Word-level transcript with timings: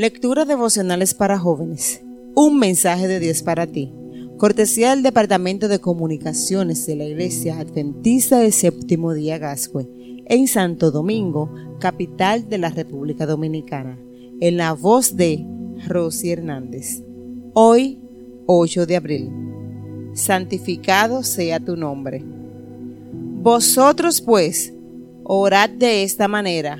Lectura 0.00 0.46
devocionales 0.46 1.12
para 1.12 1.38
jóvenes. 1.38 2.00
Un 2.34 2.58
mensaje 2.58 3.06
de 3.06 3.20
Dios 3.20 3.42
para 3.42 3.66
ti. 3.66 3.92
Cortesía 4.38 4.94
del 4.94 5.02
Departamento 5.02 5.68
de 5.68 5.78
Comunicaciones 5.78 6.86
de 6.86 6.96
la 6.96 7.04
Iglesia 7.04 7.58
Adventista 7.58 8.38
del 8.38 8.54
Séptimo 8.54 9.12
Día 9.12 9.36
Gascue, 9.36 9.90
en 10.24 10.48
Santo 10.48 10.90
Domingo, 10.90 11.52
capital 11.80 12.48
de 12.48 12.56
la 12.56 12.70
República 12.70 13.26
Dominicana, 13.26 13.98
en 14.40 14.56
la 14.56 14.72
voz 14.72 15.18
de 15.18 15.44
Rosy 15.86 16.30
Hernández. 16.30 17.02
Hoy, 17.52 18.00
8 18.46 18.86
de 18.86 18.96
abril. 18.96 19.30
Santificado 20.14 21.22
sea 21.22 21.60
tu 21.60 21.76
nombre. 21.76 22.24
Vosotros 23.42 24.22
pues, 24.22 24.72
orad 25.24 25.68
de 25.68 26.04
esta 26.04 26.26
manera. 26.26 26.78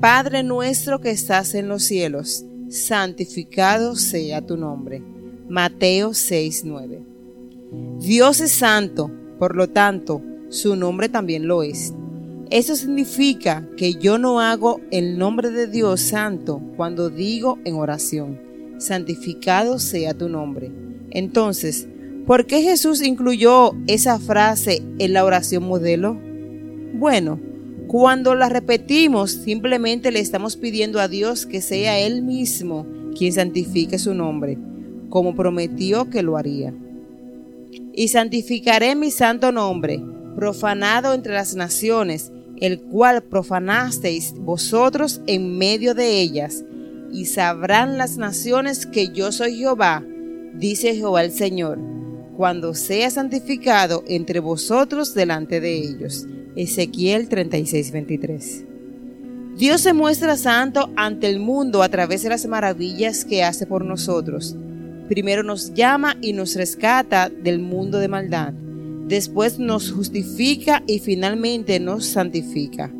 Padre 0.00 0.42
nuestro 0.42 1.00
que 1.00 1.10
estás 1.10 1.54
en 1.54 1.68
los 1.68 1.84
cielos, 1.84 2.44
santificado 2.68 3.96
sea 3.96 4.44
tu 4.44 4.56
nombre. 4.56 5.02
Mateo 5.48 6.10
6:9. 6.10 7.00
Dios 8.00 8.40
es 8.40 8.52
santo, 8.52 9.10
por 9.38 9.56
lo 9.56 9.68
tanto, 9.68 10.22
su 10.48 10.76
nombre 10.76 11.08
también 11.08 11.46
lo 11.46 11.62
es. 11.62 11.92
Eso 12.50 12.76
significa 12.76 13.68
que 13.76 13.94
yo 13.94 14.18
no 14.18 14.40
hago 14.40 14.80
el 14.90 15.18
nombre 15.18 15.50
de 15.50 15.66
Dios 15.66 16.00
santo 16.00 16.62
cuando 16.76 17.10
digo 17.10 17.58
en 17.64 17.74
oración, 17.74 18.40
santificado 18.78 19.78
sea 19.78 20.14
tu 20.14 20.28
nombre. 20.30 20.70
Entonces, 21.10 21.88
¿por 22.26 22.46
qué 22.46 22.62
Jesús 22.62 23.02
incluyó 23.02 23.72
esa 23.86 24.18
frase 24.18 24.82
en 24.98 25.12
la 25.12 25.24
oración 25.24 25.64
modelo? 25.64 26.18
Bueno, 26.94 27.38
cuando 27.88 28.34
la 28.34 28.50
repetimos, 28.50 29.30
simplemente 29.32 30.12
le 30.12 30.20
estamos 30.20 30.58
pidiendo 30.58 31.00
a 31.00 31.08
Dios 31.08 31.46
que 31.46 31.62
sea 31.62 31.98
Él 31.98 32.22
mismo 32.22 32.86
quien 33.16 33.32
santifique 33.32 33.98
su 33.98 34.12
nombre, 34.12 34.58
como 35.08 35.34
prometió 35.34 36.10
que 36.10 36.22
lo 36.22 36.36
haría. 36.36 36.74
Y 37.94 38.08
santificaré 38.08 38.94
mi 38.94 39.10
santo 39.10 39.52
nombre, 39.52 40.02
profanado 40.36 41.14
entre 41.14 41.32
las 41.32 41.54
naciones, 41.54 42.30
el 42.60 42.78
cual 42.78 43.22
profanasteis 43.22 44.34
vosotros 44.36 45.22
en 45.26 45.56
medio 45.56 45.94
de 45.94 46.20
ellas, 46.20 46.66
y 47.10 47.24
sabrán 47.24 47.96
las 47.96 48.18
naciones 48.18 48.84
que 48.84 49.08
yo 49.08 49.32
soy 49.32 49.56
Jehová, 49.56 50.04
dice 50.54 50.94
Jehová 50.94 51.24
el 51.24 51.32
Señor, 51.32 51.78
cuando 52.36 52.74
sea 52.74 53.08
santificado 53.08 54.04
entre 54.06 54.40
vosotros 54.40 55.14
delante 55.14 55.60
de 55.60 55.74
ellos. 55.74 56.26
Ezequiel 56.58 57.28
36:23. 57.28 58.64
Dios 59.56 59.80
se 59.80 59.92
muestra 59.92 60.36
santo 60.36 60.90
ante 60.96 61.28
el 61.28 61.38
mundo 61.38 61.84
a 61.84 61.88
través 61.88 62.24
de 62.24 62.30
las 62.30 62.46
maravillas 62.48 63.24
que 63.24 63.44
hace 63.44 63.64
por 63.64 63.84
nosotros. 63.84 64.56
Primero 65.08 65.44
nos 65.44 65.72
llama 65.74 66.16
y 66.20 66.32
nos 66.32 66.56
rescata 66.56 67.28
del 67.28 67.60
mundo 67.60 67.98
de 67.98 68.08
maldad. 68.08 68.52
Después 69.06 69.60
nos 69.60 69.92
justifica 69.92 70.82
y 70.88 70.98
finalmente 70.98 71.78
nos 71.78 72.06
santifica. 72.06 72.92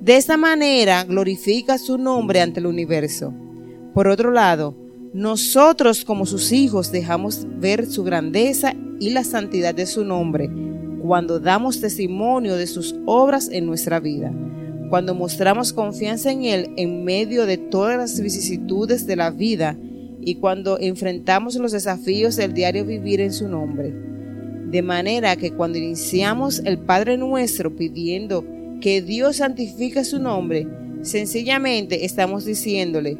De 0.00 0.16
esta 0.16 0.36
manera 0.36 1.02
glorifica 1.02 1.78
su 1.78 1.98
nombre 1.98 2.40
ante 2.40 2.60
el 2.60 2.66
universo. 2.66 3.34
Por 3.94 4.06
otro 4.06 4.30
lado, 4.30 4.76
nosotros 5.12 6.04
como 6.04 6.24
sus 6.24 6.52
hijos 6.52 6.92
dejamos 6.92 7.48
ver 7.58 7.84
su 7.86 8.04
grandeza 8.04 8.74
y 9.00 9.10
la 9.10 9.24
santidad 9.24 9.74
de 9.74 9.86
su 9.86 10.04
nombre 10.04 10.48
cuando 11.02 11.40
damos 11.40 11.80
testimonio 11.80 12.56
de 12.56 12.68
sus 12.68 12.94
obras 13.06 13.48
en 13.50 13.66
nuestra 13.66 13.98
vida, 13.98 14.32
cuando 14.88 15.14
mostramos 15.14 15.72
confianza 15.72 16.30
en 16.30 16.44
Él 16.44 16.70
en 16.76 17.04
medio 17.04 17.44
de 17.44 17.58
todas 17.58 17.96
las 17.96 18.20
vicisitudes 18.20 19.06
de 19.06 19.16
la 19.16 19.30
vida 19.30 19.76
y 20.20 20.36
cuando 20.36 20.78
enfrentamos 20.78 21.56
los 21.56 21.72
desafíos 21.72 22.36
del 22.36 22.54
diario 22.54 22.84
vivir 22.84 23.20
en 23.20 23.32
su 23.32 23.48
nombre. 23.48 23.92
De 24.70 24.80
manera 24.80 25.34
que 25.36 25.50
cuando 25.50 25.78
iniciamos 25.78 26.60
el 26.64 26.78
Padre 26.78 27.16
nuestro 27.18 27.74
pidiendo 27.74 28.44
que 28.80 29.02
Dios 29.02 29.36
santifique 29.36 30.04
su 30.04 30.20
nombre, 30.20 30.68
sencillamente 31.02 32.04
estamos 32.04 32.44
diciéndole, 32.44 33.18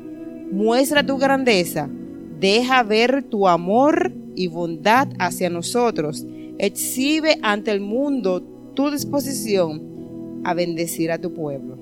muestra 0.52 1.04
tu 1.04 1.18
grandeza, 1.18 1.90
deja 2.38 2.82
ver 2.84 3.24
tu 3.24 3.48
amor 3.48 4.12
y 4.36 4.46
bondad 4.46 5.08
hacia 5.18 5.50
nosotros 5.50 6.24
exhibe 6.62 7.40
ante 7.42 7.72
el 7.72 7.80
mundo 7.80 8.40
tu 8.74 8.92
disposición 8.92 10.40
a 10.44 10.54
bendecir 10.54 11.10
a 11.10 11.18
tu 11.18 11.34
pueblo. 11.34 11.76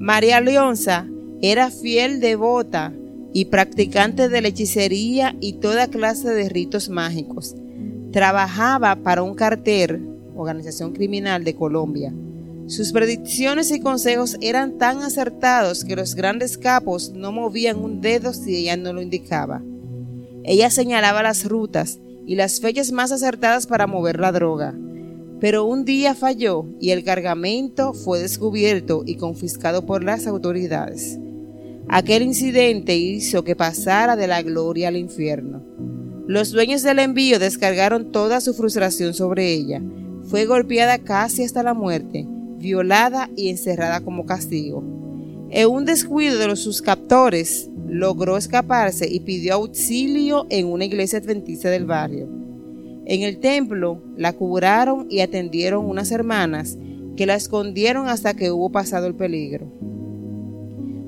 María 0.00 0.40
Leonza 0.40 1.06
era 1.40 1.70
fiel 1.70 2.18
devota 2.18 2.92
y 3.32 3.44
practicante 3.44 4.28
de 4.28 4.40
la 4.40 4.48
hechicería 4.48 5.36
y 5.40 5.54
toda 5.54 5.86
clase 5.86 6.30
de 6.30 6.48
ritos 6.48 6.88
mágicos. 6.88 7.54
Trabajaba 8.10 8.96
para 8.96 9.22
un 9.22 9.36
cartel, 9.36 10.08
organización 10.34 10.92
criminal 10.92 11.44
de 11.44 11.54
Colombia. 11.54 12.12
Sus 12.66 12.90
predicciones 12.90 13.70
y 13.70 13.78
consejos 13.78 14.36
eran 14.40 14.76
tan 14.76 15.02
acertados 15.02 15.84
que 15.84 15.94
los 15.94 16.16
grandes 16.16 16.58
capos 16.58 17.12
no 17.12 17.30
movían 17.30 17.78
un 17.78 18.00
dedo 18.00 18.32
si 18.32 18.56
ella 18.56 18.76
no 18.76 18.92
lo 18.92 19.02
indicaba. 19.02 19.62
Ella 20.42 20.68
señalaba 20.70 21.22
las 21.22 21.44
rutas, 21.44 22.00
y 22.26 22.34
las 22.34 22.60
fechas 22.60 22.92
más 22.92 23.12
acertadas 23.12 23.66
para 23.66 23.86
mover 23.86 24.18
la 24.18 24.32
droga. 24.32 24.74
Pero 25.40 25.64
un 25.64 25.84
día 25.84 26.14
falló 26.14 26.66
y 26.80 26.90
el 26.90 27.04
cargamento 27.04 27.92
fue 27.94 28.20
descubierto 28.20 29.02
y 29.06 29.16
confiscado 29.16 29.86
por 29.86 30.02
las 30.02 30.26
autoridades. 30.26 31.18
Aquel 31.88 32.22
incidente 32.22 32.96
hizo 32.96 33.44
que 33.44 33.54
pasara 33.54 34.16
de 34.16 34.26
la 34.26 34.42
gloria 34.42 34.88
al 34.88 34.96
infierno. 34.96 35.62
Los 36.26 36.50
dueños 36.50 36.82
del 36.82 36.98
envío 36.98 37.38
descargaron 37.38 38.10
toda 38.10 38.40
su 38.40 38.54
frustración 38.54 39.14
sobre 39.14 39.52
ella. 39.52 39.80
Fue 40.24 40.46
golpeada 40.46 40.98
casi 40.98 41.44
hasta 41.44 41.62
la 41.62 41.74
muerte, 41.74 42.26
violada 42.58 43.30
y 43.36 43.50
encerrada 43.50 44.00
como 44.00 44.26
castigo. 44.26 44.82
En 45.50 45.68
un 45.68 45.84
descuido 45.84 46.38
de 46.38 46.48
los 46.48 46.58
sus 46.58 46.82
captores, 46.82 47.70
logró 47.96 48.36
escaparse 48.36 49.08
y 49.10 49.20
pidió 49.20 49.54
auxilio 49.54 50.46
en 50.50 50.66
una 50.66 50.84
iglesia 50.84 51.18
adventista 51.18 51.70
del 51.70 51.86
barrio. 51.86 52.28
En 53.06 53.22
el 53.22 53.38
templo 53.38 54.02
la 54.16 54.32
curaron 54.32 55.06
y 55.08 55.20
atendieron 55.20 55.86
unas 55.86 56.10
hermanas 56.10 56.76
que 57.16 57.26
la 57.26 57.34
escondieron 57.34 58.08
hasta 58.08 58.34
que 58.34 58.50
hubo 58.50 58.70
pasado 58.70 59.06
el 59.06 59.14
peligro. 59.14 59.72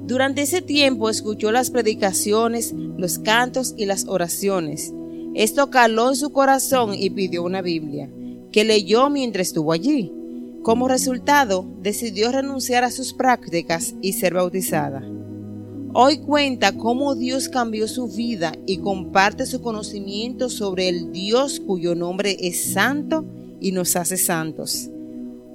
Durante 0.07 0.43
ese 0.43 0.63
tiempo 0.63 1.11
escuchó 1.11 1.53
las 1.53 1.71
predicaciones, 1.71 2.73
los 2.73 3.19
cantos 3.19 3.75
y 3.77 3.85
las 3.85 4.07
oraciones. 4.07 4.95
Esto 5.35 5.71
caló 5.71 6.09
en 6.09 6.17
su 6.17 6.31
corazón 6.31 6.95
y 6.95 7.11
pidió 7.11 7.43
una 7.43 7.61
Biblia, 7.61 8.09
que 8.51 8.65
leyó 8.65 9.11
mientras 9.11 9.49
estuvo 9.49 9.73
allí. 9.73 10.13
Como 10.63 10.89
resultado, 10.89 11.67
decidió 11.83 12.33
renunciar 12.33 12.85
a 12.85 12.91
sus 12.91 13.13
prácticas 13.13 13.95
y 14.01 14.15
ser 14.15 14.35
bautizada. 14.35 15.03
Hoy 15.95 16.19
cuenta 16.19 16.73
cómo 16.73 17.15
Dios 17.15 17.49
cambió 17.49 17.89
su 17.89 18.09
vida 18.09 18.53
y 18.67 18.79
comparte 18.79 19.47
su 19.47 19.63
conocimiento 19.63 20.51
sobre 20.51 20.89
el 20.89 21.13
Dios 21.13 21.61
cuyo 21.61 21.95
nombre 21.95 22.37
es 22.41 22.73
santo 22.73 23.25
y 23.59 23.73
nos 23.73 23.97
hace 23.97 24.19
santos. 24.19 24.91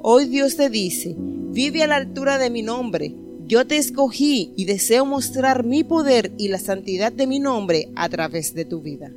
Hoy 0.02 0.26
Dios 0.26 0.56
te 0.56 0.72
dice, 0.72 1.16
vive 1.18 1.84
a 1.84 1.88
la 1.88 1.98
altura 1.98 2.40
de 2.40 2.50
mi 2.50 2.64
nombre. 2.64 3.16
Yo 3.46 3.68
te 3.68 3.78
escogí 3.78 4.54
y 4.56 4.66
deseo 4.66 5.06
mostrar 5.06 5.66
mi 5.66 5.84
poder 5.84 6.32
y 6.38 6.48
la 6.48 6.58
santidad 6.58 7.14
de 7.14 7.28
mi 7.28 7.40
nombre 7.40 7.90
a 7.96 8.10
través 8.10 8.56
de 8.56 8.66
tu 8.66 8.82
vida. 8.82 9.12